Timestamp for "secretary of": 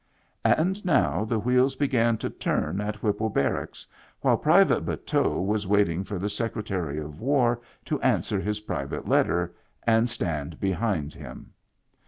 6.27-7.21